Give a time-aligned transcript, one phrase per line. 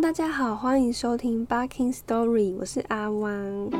[0.00, 3.70] 大家好，欢迎收听《Barking Story》，我是阿汪。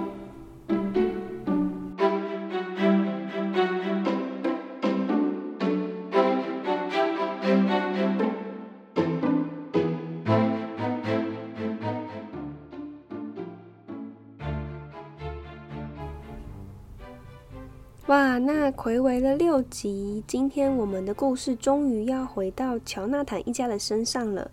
[18.07, 24.51] 哇，那回违了六集，今天我们的故事终于要回到乔纳坦一家的身上了。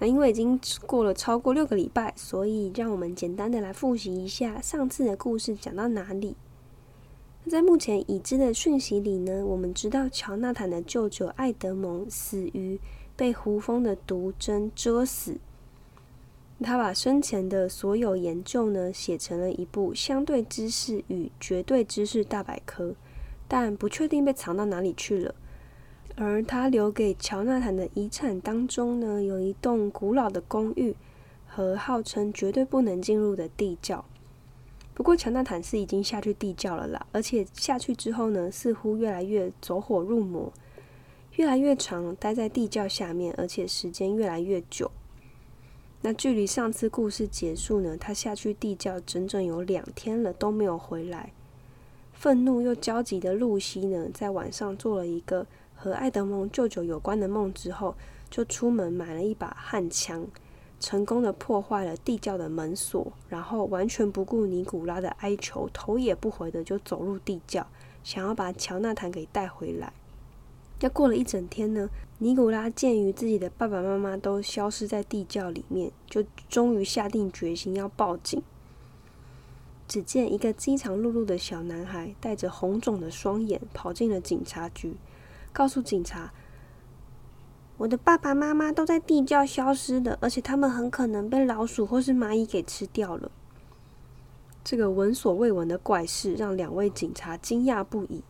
[0.00, 6.34] 那因为已经过了超过六个礼拜，所以让我们简单的来复习一下上次的故事讲到哪里。
[7.44, 12.80] 那在目前已知的讯息里呢，我们知道乔纳坦的舅舅艾德蒙死于
[13.14, 15.36] 被胡蜂的毒针蛰死。
[16.62, 22.88] 他把生前的所有研究呢写成了一部《相对知识与绝对知识大百科》，
[23.48, 25.34] 但不确定被藏到哪里去了。
[26.16, 30.94] 而他留给乔纳坦的遗产当中呢，有一栋古老的公寓
[31.46, 34.04] 和号称绝对不能进入的地窖。
[34.92, 40.52] 不过乔纳坦是已经下去地窖了啦，而且下去之后呢，似乎越来越走火入魔，
[41.36, 44.90] 越来越长待在地窖下面，而且时间越来越久。
[46.02, 47.96] 那距离上次故事结束呢？
[47.96, 51.32] 他下去地窖整整有两天了，都没有回来。
[52.12, 55.46] 愤怒又焦急的露西呢，在晚上做了一个
[55.82, 57.94] 和爱德蒙舅舅有关的梦之后，
[58.28, 60.26] 就出门买了一把焊枪，
[60.78, 67.66] 成功的破坏了地窖的门锁，然后完全不顾尼古拉的哀求，头也不回的就走入地窖，
[68.04, 69.94] 想要把乔纳坦给带回来。
[70.80, 78.42] 要过了一整天呢，尼古拉鉴于自己的爸爸妈妈都消失在地窖里面，就终于下定决心要报警。
[79.88, 84.94] 只见一个饥肠辘辘的小男孩带着红肿的双眼跑进了警察局，
[85.52, 86.32] 告诉警察
[87.78, 93.30] ：“我的爸爸妈妈都在地窖消失的，而且他们很可能被老鼠或是蚂蚁给吃掉了。”
[94.62, 98.22] 这个闻所未闻的怪事让两位警察惊讶不已。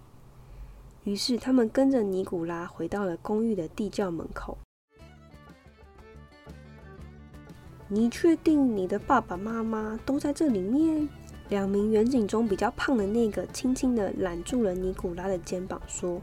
[1.04, 4.56] 于是，他们跟着尼古拉回到了公寓的地窖门口。
[7.88, 11.08] 你确定你的爸爸妈妈都在这里面？
[11.48, 16.22] 两名远景中比较胖的那个轻轻的揽住了尼古拉的肩膀，说：“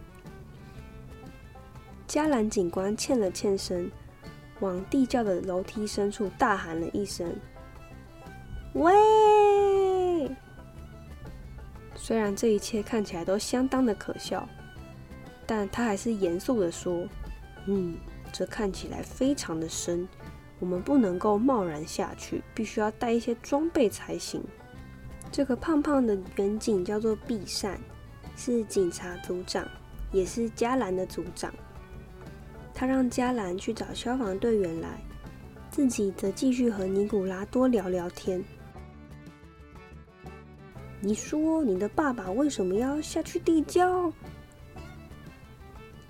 [2.08, 3.92] 加兰警官欠了欠身，
[4.62, 7.36] 往地窖的楼梯深处大喊了一声
[8.74, 10.32] ：‘喂！’
[11.96, 14.48] 虽然这一切看起来都相当的可笑。”
[15.50, 17.08] 但他还是严肃的说
[17.68, 17.96] ：“嗯，
[18.34, 20.06] 这看起来非常的深，
[20.60, 24.44] 我们不能够贸然下去，必须要带一些装备才行。”
[25.32, 27.80] 这个胖胖的远景叫做毕善，
[28.36, 29.66] 是警察组长，
[30.12, 31.54] 也是加兰的组长。
[32.80, 35.02] 他让加兰去找消防队员来，
[35.72, 38.40] 自己则继续和尼古拉多聊聊天。
[41.00, 44.14] 你说，你的爸爸为什么要下去地窖？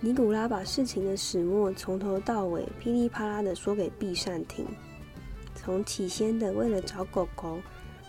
[0.01, 4.67] 尼古拉把事情的始末从头到尾噼里啪啦的说给毕善听，
[5.55, 7.57] 从起先的为了找狗狗，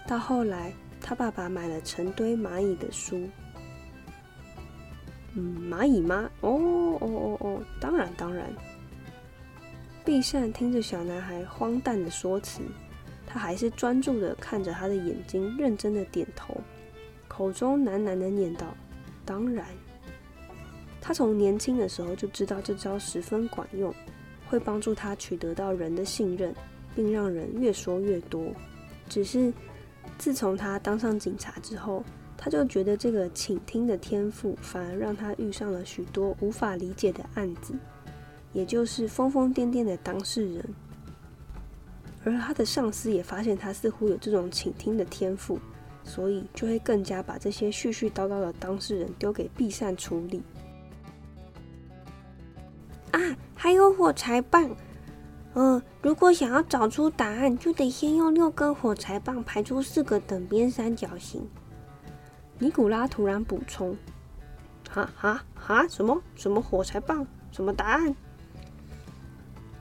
[0.05, 3.29] 到后来他爸爸买了成堆蚂蚁的书。
[5.39, 6.31] 蚂蚁吗？
[6.41, 6.51] 哦
[7.01, 8.47] 哦哦哦，当然当然。
[10.05, 12.63] 毕善听着小男孩荒诞的说辞，
[13.27, 16.59] 他还是专注的看着他的眼睛，认真的点头，
[17.29, 18.75] 口中喃喃的念道
[19.25, 19.67] ：“当然。”
[21.01, 23.95] 他从年轻的时候就知道这招十分管用，
[24.49, 26.55] 会帮助他取得到人的信任，
[26.95, 28.43] 并让人越说越多。
[29.09, 29.53] 只是
[30.19, 32.03] 自从他当上警察之后，
[32.49, 37.75] 他就觉得这个倾听的天赋反而让他遇上了许多无法理解的案子，
[38.55, 40.65] 也就是疯疯癫癫的当事人。
[42.25, 45.59] 而他的上司也发现他似乎有这种倾听的天赋，
[46.03, 50.43] 所以就会更加把这些絮絮叨叨的当事人丢给毕善处理。
[53.11, 53.21] 啊，
[53.55, 54.75] 还有火柴棒。
[55.53, 61.47] 嗯，如果想要找出答案，就得先用六根火柴棒排出四个等边三角形。
[62.59, 63.97] 尼古拉突然补充
[64.91, 67.27] ：“哈哈哈，什么什么火柴棒？
[67.53, 68.15] 什么答案？”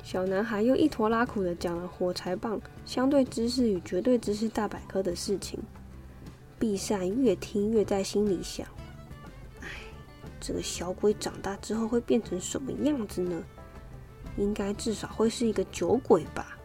[0.03, 5.59] 小男孩又一拖拉苦的讲了火柴棒相对知识与绝对知识大百科的事情。
[6.59, 8.65] 毕善越听越在心里想。
[9.59, 9.67] 哎
[10.39, 13.43] 这个小鬼长大之后会变成什么样子呢？
[14.37, 16.56] 应该至少会是一个酒鬼吧。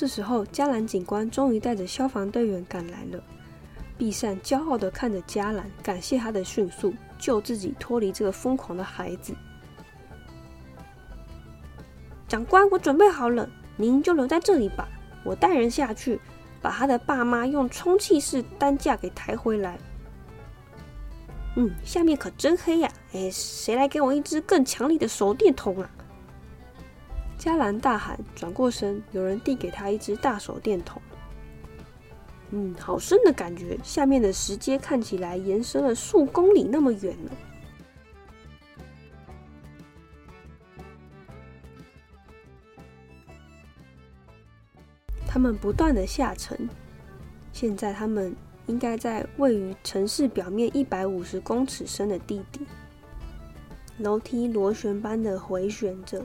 [0.00, 3.22] 这时候，加兰警官终于带着消防队员赶来了。
[3.98, 9.34] 毕善骄傲的看着加兰，感谢他的迅速救自己脱离这个疯狂的孩子。
[12.26, 14.88] 长官，我准备好了，您就留在这里吧。
[15.22, 16.18] 我带人下去，
[16.62, 19.78] 把他的爸妈用充气式担架给抬回来。
[21.56, 22.90] 嗯，下面可真黑呀！
[23.12, 25.90] 哎，谁来给我一支更强力的手电筒啊？
[27.40, 31.00] 加兰大喊，转过身，有人递给他一支大手电筒。
[32.50, 37.30] 嗯，好深的感觉，下面的石阶看起来延伸了数公里那么远呢。
[45.26, 46.68] 他们不断的下沉，
[47.54, 52.66] 现在他们应该在位于城市表面一百五十公尺深的地底。
[53.96, 56.22] 楼梯螺旋般的回旋着，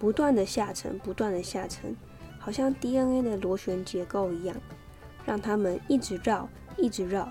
[0.00, 1.94] 不断的下沉，不断的下沉，
[2.38, 4.56] 好像 DNA 的螺旋结构一样，
[5.24, 7.30] 让他们一直绕，一直绕，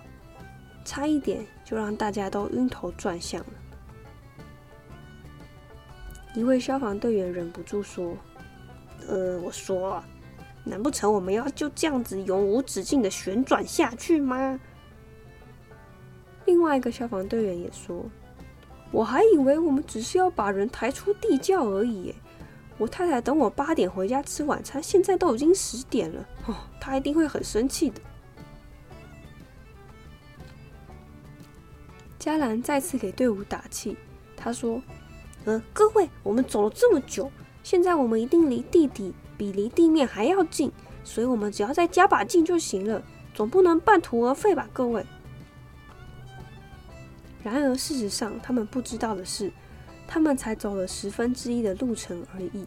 [0.86, 3.54] 差一点就让大家都晕头转向了。
[6.36, 8.16] 一位消防队员忍不住说
[9.10, 10.02] ：“呃，我说。”
[10.66, 14.60] 难不成我们要就这样子永无止境的旋转下去吗？
[16.46, 18.06] 另外一个消防队员也说
[18.92, 22.14] ：“我还以为我们只是要把人抬出地窖而已。
[22.80, 26.28] 我太太等我八点回家吃晚餐，现在都已经十点了。
[26.48, 28.02] 哦，她一定会很生气的。”
[32.18, 33.96] 加兰再次给队伍打气，
[34.36, 34.82] 他说
[35.46, 37.32] ：“呃，各位，我们走了这么久，
[37.62, 40.70] 现在我们一定离地底。”比离地面还要近，
[41.02, 43.02] 所以我们只要再加把劲就行了，
[43.34, 45.06] 总不能半途而废吧，各位。
[47.42, 49.50] 然而，事实上，他们不知道的是，
[50.12, 52.66] 他们才走了十分之一的路程而已。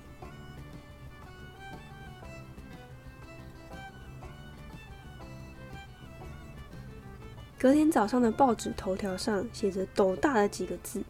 [7.58, 11.02] 隔天早上的报纸头条上写着斗大的几个字：“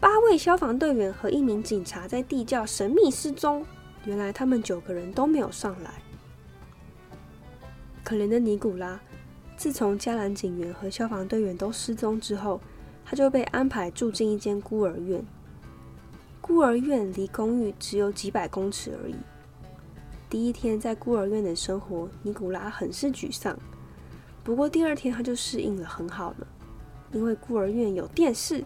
[0.00, 3.64] 八位消防队员和一名警察在地窖神秘失踪。”
[4.04, 6.02] 原来他们九个人都没有上来。
[8.02, 9.00] 可怜的尼古拉，
[9.56, 12.60] 自从加兰警员和消防队员都失踪之后，
[13.04, 15.24] 他就被安排住进一间孤儿院。
[16.40, 19.14] 孤儿院离公寓只有几百公尺而已。
[20.28, 23.56] 第一天在孤儿院的生活，尼古拉很是沮丧。
[24.42, 26.46] 不过第二天他就适应了，很好了，
[27.12, 28.64] 因为孤儿院有电视，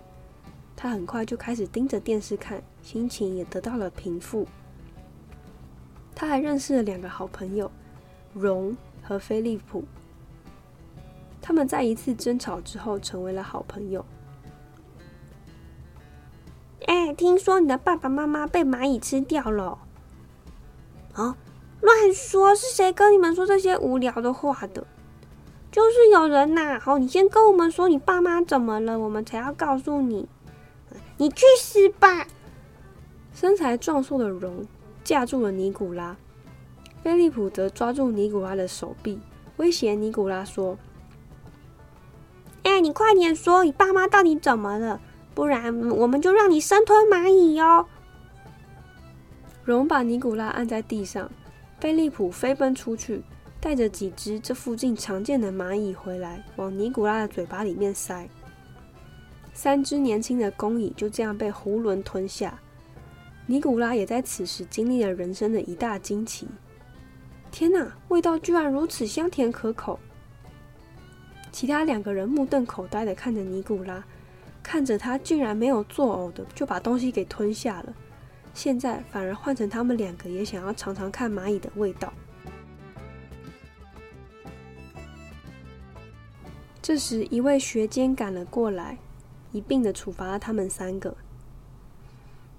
[0.75, 4.47] 他很快就开始盯着电视看，心情也得到了平复。
[6.15, 7.71] 他还认识了两个好朋友，
[8.33, 9.85] 荣和菲利普。
[11.43, 14.03] 他们在一次争吵之后成为了好朋友。
[17.07, 19.79] 哎，听说你的爸爸妈妈被蚂蚁吃掉了？
[21.13, 21.37] 啊，
[21.81, 22.53] 乱说！
[22.53, 24.85] 是谁跟你们说这些无聊的话的？
[25.71, 26.81] 就是有人呐。
[26.81, 30.29] 好，你先跟我们说你爸妈怎么了，我们才要告诉你。
[31.19, 32.27] 你去死吧！
[33.33, 34.67] 身材壮硕的荣。
[35.05, 36.17] 架住了尼古拉，
[37.05, 39.21] 菲利普则抓住尼古拉的手臂，
[39.59, 40.77] 威胁尼古拉说
[42.65, 45.01] ：“哎，你快点说，你爸妈到底怎么了？
[45.37, 47.87] 不然我们就让你生吞蚂蚁哟！”
[49.63, 51.31] 荣把尼古拉按在地上，
[51.79, 53.23] 菲利普飞奔出去，
[53.61, 58.27] 带着几只这附近常见的蚂蚁回来，往尼古拉的嘴巴里面塞。
[59.53, 62.59] 三只年轻的工蚁就这样被囫囵吞下。
[63.45, 66.49] 尼古拉也在此时经历了人生的一大惊奇。
[67.51, 69.99] 天哪，味道居然如此香甜可口！
[71.53, 74.05] 其他两个人目瞪口呆的看着尼古拉，
[74.67, 77.95] 看着他竟然没有作呕的就把东西给吞下了。
[78.53, 82.13] 现在反而换成他们两个也想要尝尝看蚂蚁的味道。
[86.83, 88.99] 这时，一位学监赶了过来，
[89.53, 91.17] 一并的处罚了他们三个。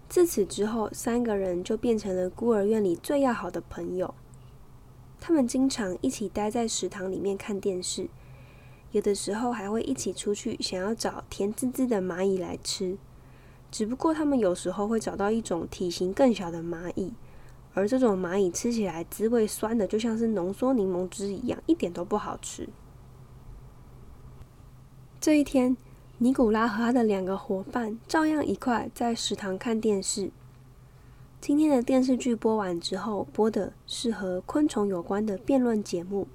[0.07, 4.15] 自此之后，三个人就变成了孤儿院里最要好的朋友。
[5.19, 8.07] 他们经常一起待在食堂里面看电视，
[8.91, 12.97] 有的时候还会一起出去，想要找甜滋滋的蚂蚁来吃。
[13.69, 17.13] 只不过他们有时候会找到一种体型更小的蚂蚁，
[17.73, 22.69] 而这种蚂蚁吃起来滋味酸的，就像是浓缩柠檬汁一样，一点都不好吃。
[25.19, 25.77] 这一天。
[26.19, 30.31] 尼古拉和他的两个伙伴照样一块在食堂看电视。
[31.39, 36.27] 今天的电视剧播完之后，播的是和昆虫有关的辩论节目。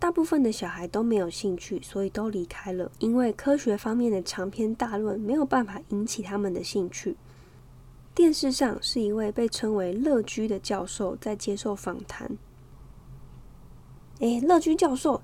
[0.00, 2.90] 大部分的小孩都没有兴趣，所以都离开了。
[2.98, 7.16] 因为科学方面的长篇大论没有办法引起他们的兴趣。
[8.14, 12.38] 电视上是一位被称为乐居的教授在接受访谈。
[14.20, 15.20] 哎，乐居教授。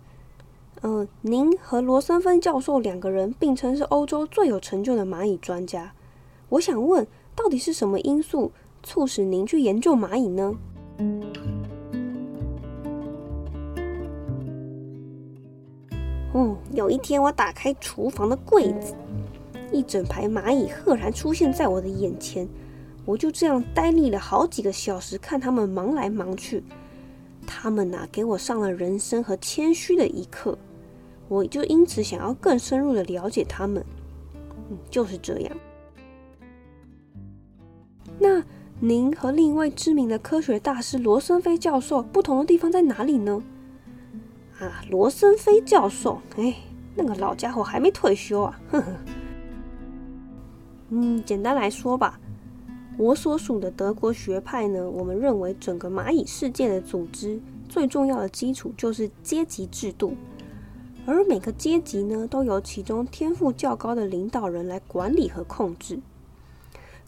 [0.83, 5.95] 嗯，您和罗森芬教授两个人并称是欧洲最有成就的蚂蚁专家。
[6.51, 8.53] 我想问，到底是什么因素
[8.83, 10.55] 促使您去研究蚂蚁呢？
[16.39, 18.95] 嗯，有一天我打开厨房的柜子，
[19.73, 22.47] 一整排蚂蚁赫然出现在我的眼前，
[23.07, 26.63] 我就这样呆立了好几个小时，看他们忙来忙去。
[27.47, 30.59] 他们呐，给我上了人生和谦虚的一课，
[31.27, 33.83] 我就因此想要更深入的了解他们。
[34.69, 35.57] 嗯，就是这样。
[38.19, 38.45] 那
[38.79, 43.43] 您和另一位知名的科学大师罗森菲教授不同的地方在哪里呢？
[44.59, 46.55] 啊，罗森菲教授，哎，
[46.95, 48.87] 那个老家伙还没退休啊，呵呵。
[50.89, 52.19] 嗯，简单来说吧，
[52.97, 60.15] 我所属的德国学派呢，我们认为整个蚂蚁世界的组织最重要的基础就是阶级制度，
[61.05, 66.01] 而每个阶级呢，都由其中天赋较高的领导人来管理和控制。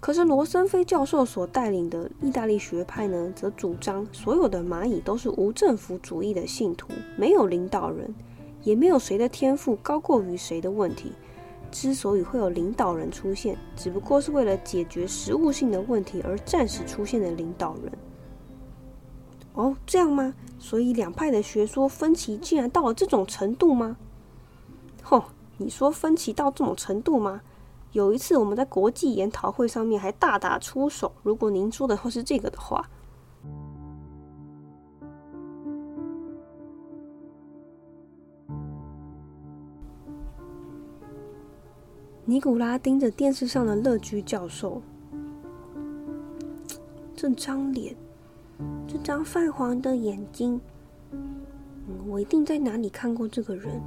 [0.00, 8.14] 可是罗森菲教授所带领的意大利学派呢，则主张所有的蚂蚁都是无政府主义的信徒，没有领导人，
[8.62, 11.12] 也没有谁的天赋高过于谁的问题。
[11.70, 17.92] 之所以会有领导人出现，只不过是为了解决实务性的问题而暂时出现的领导人。
[19.52, 20.32] 哦，这样吗？
[20.58, 23.96] 所以两派的学说分歧竟然到了这种程度吗？
[25.02, 25.24] 吼，
[25.56, 27.42] 你说分歧到这种程度吗？
[27.92, 31.10] 有一次，我们在国际研讨会上面还大打出手。
[31.22, 32.88] 如果您说的会是这个的话，
[42.24, 44.82] 尼古拉盯着电视上的乐居教授，
[47.16, 47.96] 这张脸，
[48.86, 50.60] 这张泛黄的眼睛，
[52.06, 53.80] 我一定在哪里看过这个人。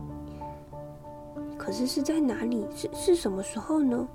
[1.62, 2.66] 可是是在哪里？
[2.76, 4.08] 是是什么时候呢？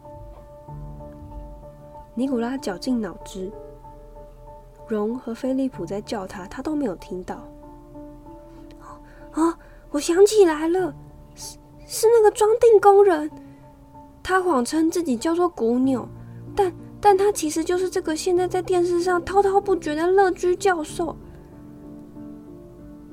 [2.13, 3.53] 尼古拉绞尽脑汁，
[4.89, 7.47] 荣和菲利普在叫他，他都没有听到。
[9.35, 9.55] 哦，
[9.91, 10.93] 我想起来了，
[11.37, 13.31] 是是那个装订工人，
[14.25, 16.09] 他谎称自己叫做古纽，
[16.57, 21.15] 但但他其实就是这个现在在电视上滔滔不绝的乐居教授。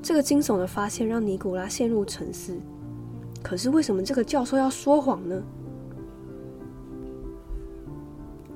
[0.01, 2.57] 这个惊悚的发现让尼古拉陷入沉思。
[3.43, 5.43] 可是为什么这个教授要说谎呢？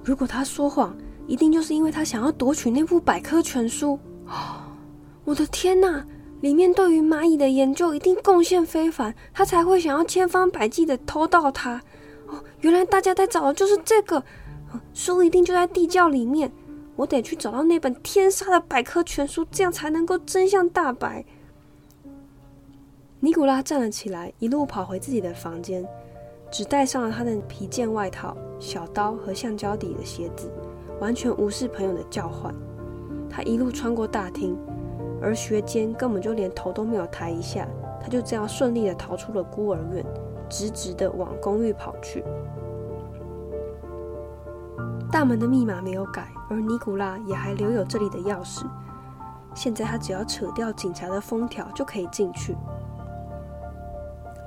[0.04, 0.96] 如果他说谎，
[1.28, 4.00] 一定就是因为他想要夺取那部百科全书。
[5.26, 6.06] 我的天哪！
[6.40, 11.82] 里面对于蚂蚁的研究一定贡献非凡，他才会想要千方百计的偷到它。
[12.28, 14.24] 哦，原来大家在找的就是这个
[14.94, 16.52] 书，一定就在地窖里面。
[16.96, 21.26] 我得去找到那本天杀的百科全书，这样才能够真相大白。
[23.20, 25.84] 尼古拉站了起来，一路跑回自己的房间，
[26.52, 30.52] 只带上了他的皮件外套、小刀和橡胶底的鞋子，
[31.02, 32.54] 完全无视朋友的叫唤。
[33.28, 34.56] 他一路穿过大厅，
[35.20, 37.68] 而学监根本就连头都没有抬一下，
[38.00, 40.06] 他就这样顺利的逃出了孤儿院，
[40.48, 42.24] 直直的往公寓跑去。
[45.12, 48.64] 大门的密码没有改，而尼古拉也还留有这里的钥匙。
[49.56, 52.56] 现在他只要扯掉警察的封条，就可以进去。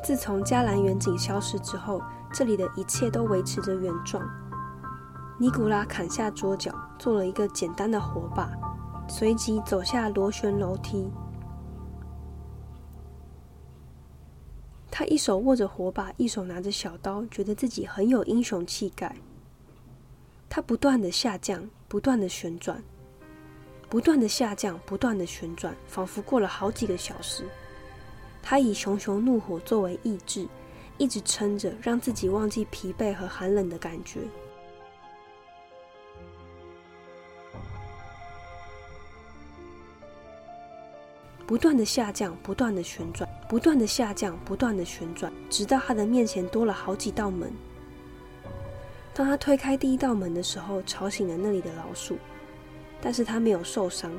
[0.03, 2.03] 自从加兰远景消失之后，
[2.33, 4.23] 这里的一切都维持着原状。
[5.39, 8.51] 尼古拉砍下桌角，做了一个简单的火把，
[9.09, 11.11] 随即走下螺旋楼梯。
[14.91, 19.15] 他一手握着火把，一手拿着小刀，觉得自己很有英雄气概。
[20.49, 22.83] 他不断的下降，不断的旋转，
[23.89, 27.47] 不断的下降，不断的旋转，仿佛过了好几个小时。
[28.43, 30.47] 他以熊熊怒火作为意志，
[30.99, 34.21] 一直撑着，让自己忘记疲惫和寒冷的感觉。
[41.47, 47.53] 不断的下降，不断的旋转，不断的下降，不断的旋转，直到他的面前多了好几道门。
[49.13, 52.17] 当他推开第一道门的时候，吵醒了那里的老鼠，
[53.01, 54.13] 但是他没有受伤，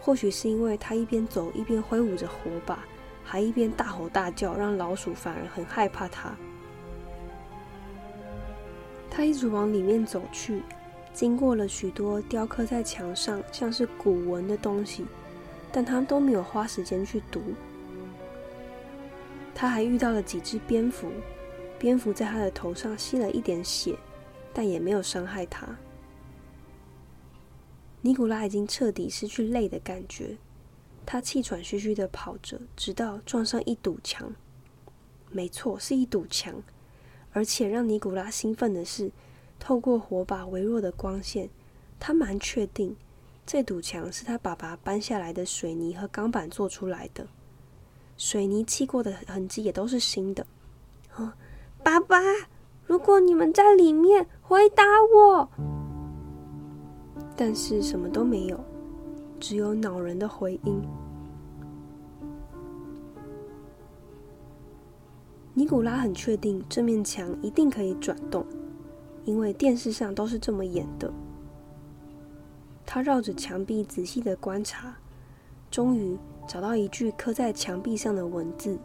[0.00, 2.82] 或许是因为他一边走一边挥舞着火把。
[3.32, 6.36] 还一边大吼大叫，让老鼠反而很害怕他。
[9.10, 10.60] 他一直往里面走去，
[11.14, 15.06] 经过了许多雕刻在墙上像是古文的东西，
[15.72, 17.40] 但他都没有花时间去读。
[19.54, 21.10] 他还遇到了几只蝙蝠，
[21.78, 23.96] 蝙蝠在他的头上吸了一点血，
[24.52, 25.66] 但也没有伤害他。
[28.02, 30.36] 尼古拉已经彻底失去累的感觉。
[31.04, 34.34] 他气喘吁吁的跑着，直到撞上一堵墙。
[35.30, 36.62] 没错，是一堵墙。
[37.32, 39.10] 而且让尼古拉兴奋的是，
[39.58, 41.48] 透过火把微弱的光线，
[41.98, 42.94] 他蛮确定
[43.46, 47.26] 这堵墙是他爸爸搬下来的水泥和钢板做出来的，
[48.18, 50.46] 水泥砌过的痕迹也都是新的。
[51.14, 51.34] 啊，
[51.82, 52.20] 爸爸，
[52.84, 55.48] 如果你们在里面，回答我。
[57.34, 58.62] 但是什么都没有，
[59.42, 60.80] 只有恼人的回音。
[65.52, 68.46] 尼古拉很确定这面墙一定可以转动，
[69.24, 71.12] 因为电视上都是这么演的。
[72.86, 74.94] 他绕着墙壁仔细的观察，
[75.72, 78.78] 终于找到一句刻在墙壁上的文字：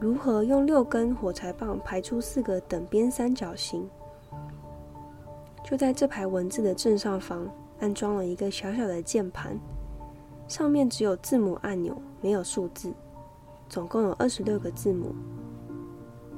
[0.00, 3.86] 如何用六根火柴棒排出四个等边三角形？
[5.62, 7.46] 就在这排文字的正上方
[7.80, 9.58] 安装了一个小小的键盘，
[10.48, 12.92] 上面只有字母按钮，没有数字。
[13.68, 15.14] 总共有二十六个字母，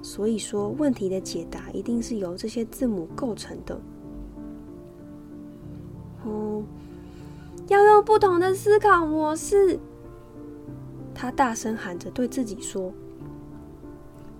[0.00, 3.78] 所以说问题的解答一定是由这些字母构成的。
[6.24, 6.62] 哦，
[7.68, 9.78] 要用不同的思考模式，
[11.14, 12.92] 他大声喊着对自己说。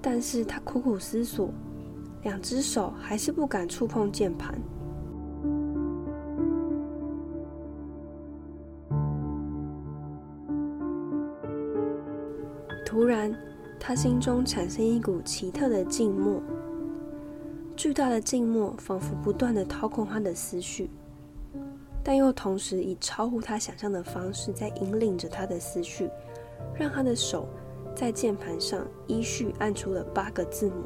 [0.01, 1.51] 但是他苦苦思索，
[2.23, 4.59] 两只手还是不敢触碰键盘。
[12.87, 13.37] 突然，
[13.81, 16.41] 他心中产生一股奇特的静默，
[17.75, 20.89] 巨大的静默仿佛不断的掏空他的思绪，
[22.05, 26.09] 但又同时以超乎他想象的方式在引领着他的思绪，
[26.77, 27.49] 让他的手
[27.93, 30.85] 在键盘上依序按出了八个字母。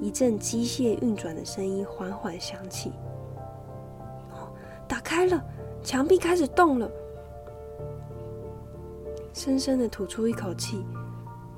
[0.00, 2.90] 一阵机械运转的声音缓缓响起，
[4.88, 5.40] 打开了，
[5.80, 6.90] 墙壁开始动了。
[9.32, 10.84] 深深的吐出一口气，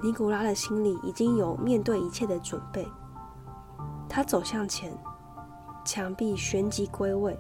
[0.03, 2.87] 尼古拉的心里已经有面对一切的准备。
[4.09, 4.93] 他走向前，
[5.85, 7.37] 墙壁旋即归位，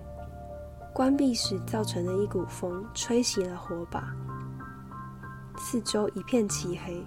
[0.94, 4.14] 关闭时造成的一股风吹熄了火把，
[5.58, 7.04] 四周一片漆黑。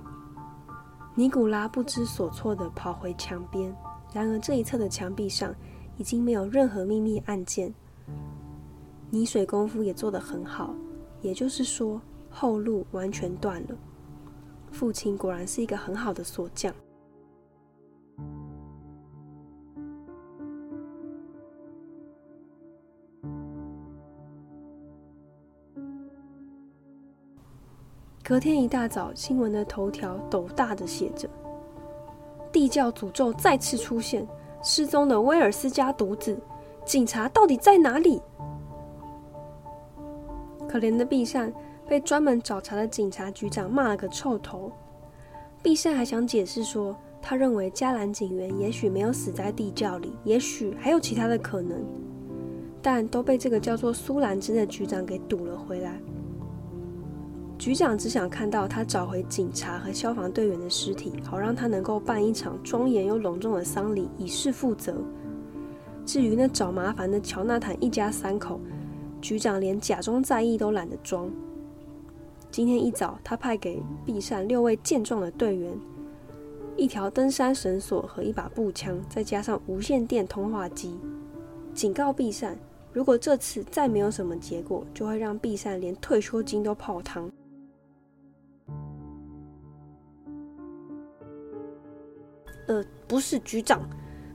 [1.15, 3.75] 尼古拉不知所措的跑回墙边，
[4.13, 5.53] 然而这一侧的墙壁上
[5.97, 7.73] 已经没有任何秘密按键，
[9.09, 10.75] 泥水功夫也做得很好，
[11.21, 11.99] 也就是说。
[12.37, 13.69] 后路完全断了。
[14.69, 16.75] 父亲果然是一个很好的锁匠。
[28.21, 31.29] 隔天一大早，新闻的头条斗大的写着
[32.51, 34.27] ：“地窖诅咒再次出现，
[34.61, 36.37] 失踪的威尔斯家独子，
[36.83, 38.21] 警察到底在哪里？”
[40.67, 41.53] 可怜的毕善。
[41.87, 44.71] 被专门找茬的警察局长骂了个臭头。
[45.61, 51.83] 毕善还想解释说，他认为加兰警员也许没有死在地窖里，也许还有其他的可能，
[52.81, 55.99] 但都被这个叫做苏兰芝的局长给堵了回来。
[57.57, 64.93] 局长只想看到他找回警察和消防队员的尸体，好让他能够办一场庄严又隆重的丧礼，以示负责。
[66.05, 68.59] 至于那找麻烦的乔纳坦一家三口，
[69.21, 71.31] 局长连假装在意都懒得装。
[72.55, 75.77] 今天一早，他派给毕善六位健壮的队员，
[76.77, 80.97] 一条登山绳索和一把步枪，再加上无线电通话机，
[81.73, 82.57] 警告毕善，
[82.93, 87.29] 如果这次再没有什么结果，就会让毕善连退休金都泡汤。
[92.67, 93.81] 呃，不是局长，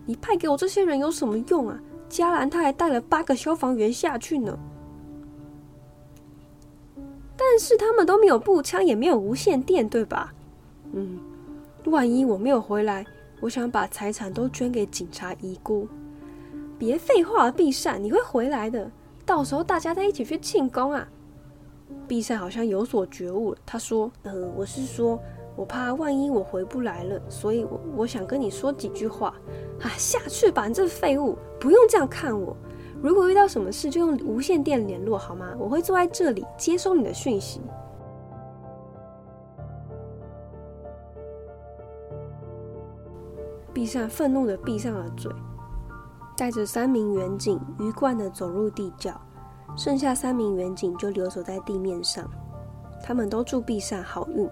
[0.05, 1.81] 你派给我这些人有什么用啊？
[2.11, 4.59] 加兰他还带了八个消防员下去呢。
[7.51, 10.33] 但是他们都没有步枪，也没有无线电，对吧？
[10.93, 11.19] 嗯，
[11.87, 13.05] 万一我没有回来，
[13.41, 15.89] 我想把财产都捐给警察遗孤。
[16.79, 18.89] 别废话了，毕善，你会回来的。
[19.27, 21.09] 到时候大家再一起去庆功啊！
[22.07, 25.19] 毕善好像有所觉悟了，他说：“呃，我是说，
[25.57, 29.35] 我怕万一我回不来了，所以我我想跟你说几句话。
[29.81, 32.57] 啊，下去吧，你这废物，不用这样看我。”
[33.03, 35.55] 如果遇到什么事，就用无线电联络好吗？
[35.59, 37.61] 我会坐在这里接收你的讯息。
[43.73, 45.33] 闭上，愤怒的闭上了嘴，
[46.37, 49.19] 带着三名远警鱼贯的走入地窖，
[49.77, 52.29] 剩下三名远警就留守在地面上。
[53.03, 54.47] 他们都祝闭上好运。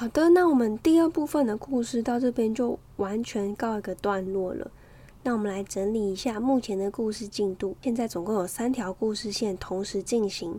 [0.00, 4.70] 好的，那我们第二部分的故事到这边就完全告一个段落了。
[5.22, 7.76] 那我们来整理一下目前的故事进度。
[7.82, 10.58] 现在总共有三条故事线同时进行，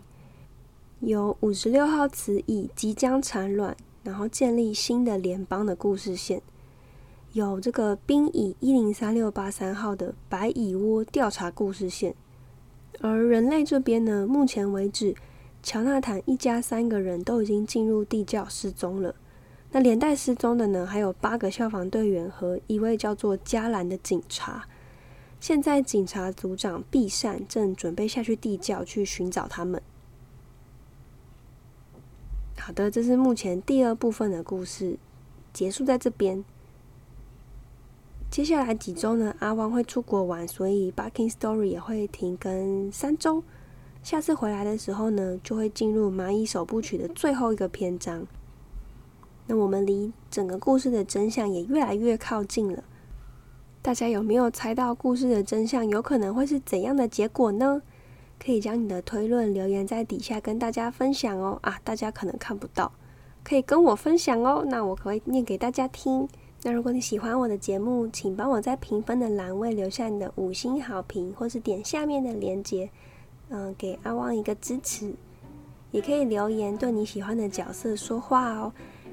[1.00, 6.38] 有五十六号词以即将产卵，然后建立新的联邦的故事线；
[7.34, 12.14] 有这个兵蚁一零三六八三号的白蚁窝调查故事线。
[13.00, 15.16] 而人类这边呢，目前为止，
[15.64, 19.16] 乔纳坦一家三个人都已经进入地窖失踪了。
[19.72, 24.68] 那连带失踪的呢，还有八个消防队员和一位叫做加兰的警察。
[25.40, 29.82] 现在警察组长毕善正准备下去地窖去寻找他们。
[32.60, 35.00] 好的，这是目前第二部分的故事，
[35.52, 36.46] 结束在这边。
[38.30, 43.44] 接下来几周呢，阿汪会出国玩，所以《Barking Story》也会停更三周。
[44.04, 48.28] 下次回来的时候呢，就会进入《蚂蚁首部曲》的最后一个篇章。
[49.52, 52.82] 那我们离整个故事的真相也越来越靠近了。
[53.82, 57.82] 大家有没有猜到故事的真相有可能会是怎样的结果呢？
[58.40, 61.60] 可以将你的推论留言在底下跟大家分享哦。
[61.64, 62.94] 啊，大家可能看不到，
[63.44, 64.64] 可以跟我分享哦。
[64.66, 66.26] 那我可以念给大家听。
[66.64, 72.90] 那如果你喜欢我的节目，请帮我在评分的栏位留下你的五星好评，或是点下面的链接，
[73.50, 75.14] 嗯，给阿旺一个支持。
[75.92, 78.72] 也可以留言对你喜欢的角色说话哦。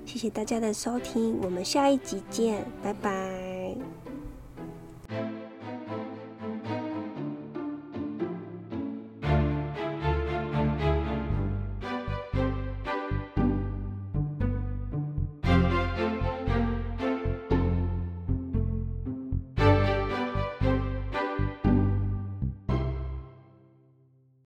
[0.08, 3.47] 谢谢大家的收听，我们下一集见，拜拜。